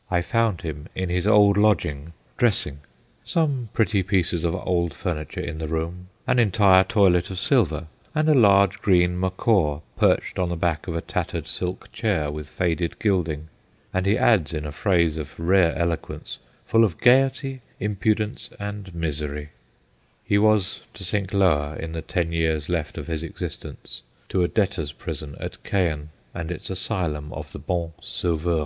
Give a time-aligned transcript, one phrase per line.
[0.00, 2.78] * I found him in his old lodging, dressing:
[3.22, 8.26] some pretty pieces of old furniture in the room, an entire toilet of silver, and
[8.30, 12.98] a large green macaw perched on the back of a tattered silk chair with faded
[12.98, 13.48] gilding/
[13.92, 19.50] and he adds in a phrase of rare eloquence,' full of gaiety, impudence, and misery/
[20.24, 24.48] He was to sink lower, in the ten years left of his existence, to a
[24.48, 28.62] debtor's prison at Caen, and its asylum of the Bon Sauveur.